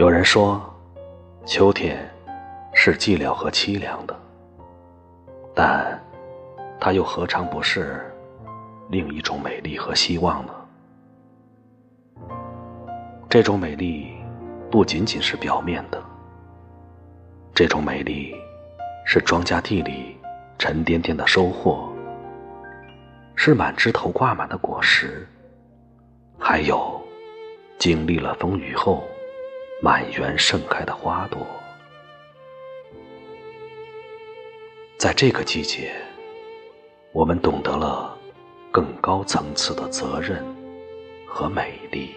[0.00, 0.58] 有人说，
[1.44, 2.10] 秋天
[2.72, 4.18] 是寂寥和凄凉的，
[5.54, 6.02] 但
[6.80, 8.10] 它又何尝不是
[8.88, 10.54] 另一种美丽和希望呢？
[13.28, 14.16] 这种美丽
[14.70, 16.02] 不仅仅是表面的，
[17.54, 18.34] 这种美丽
[19.04, 20.16] 是庄稼地里
[20.58, 21.92] 沉甸甸的收获，
[23.36, 25.28] 是满枝头挂满的果实，
[26.38, 26.98] 还有
[27.78, 29.04] 经历了风雨后。
[29.82, 31.46] 满园盛开的花朵，
[34.98, 35.90] 在这个季节，
[37.12, 38.14] 我们懂得了
[38.70, 40.44] 更高层次的责任
[41.26, 42.14] 和美丽。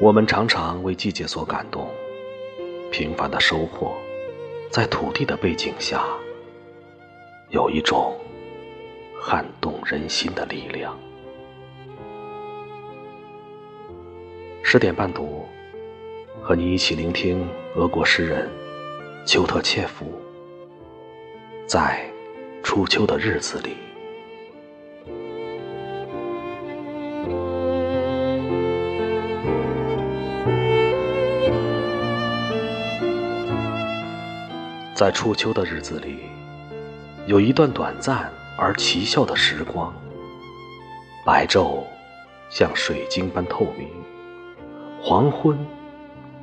[0.00, 1.90] 我们常常为季节所感动，
[2.92, 3.96] 平凡的收获，
[4.70, 6.06] 在土地的背景下，
[7.50, 8.16] 有一种
[9.20, 10.96] 撼动人心的力量。
[14.76, 15.46] 十点半读，
[16.42, 18.46] 和你一起聆听俄国诗人
[19.24, 20.04] 丘特切夫
[21.66, 22.04] 在
[22.62, 23.70] 初秋的日子里，
[34.94, 36.18] 在初秋的日子里，
[37.24, 39.90] 有一段短暂而奇效的时光，
[41.24, 41.82] 白昼
[42.50, 43.88] 像水晶般透明。
[45.08, 45.56] 黄昏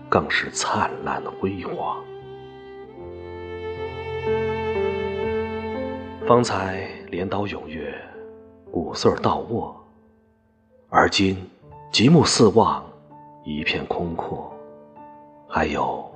[0.07, 2.01] 更是灿烂辉煌。
[6.25, 7.93] 方才镰刀踊跃，
[8.71, 9.75] 谷穗倒卧，
[10.87, 11.35] 而今
[11.91, 12.81] 极目四望，
[13.43, 14.49] 一片空阔，
[15.49, 16.09] 还有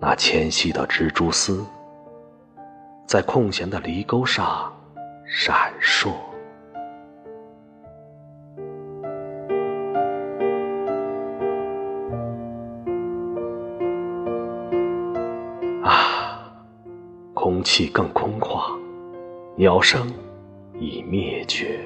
[0.00, 1.62] 那纤细的蜘蛛丝，
[3.06, 4.72] 在空闲的犁沟上
[5.26, 6.14] 闪烁。
[17.42, 18.78] 空气更空旷，
[19.56, 20.12] 鸟声
[20.78, 21.80] 已灭绝，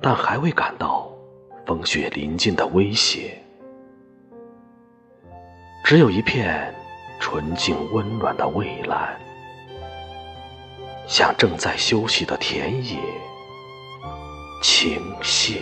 [0.00, 1.12] 但还未感到
[1.66, 3.38] 风雪临近的威胁。
[5.84, 6.74] 只有一片
[7.20, 9.14] 纯净温暖的蔚蓝，
[11.06, 12.98] 向正在休息的田野
[14.62, 15.58] 倾泻。